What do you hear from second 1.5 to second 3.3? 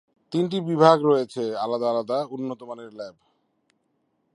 আলাদা আলাদা উন্নতমানের ল্যাব।